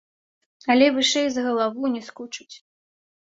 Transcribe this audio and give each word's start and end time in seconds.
Але 0.73 0.87
вышэй 0.95 1.27
за 1.35 1.41
галаву 1.47 1.91
не 1.97 2.01
скочыць. 2.09 2.55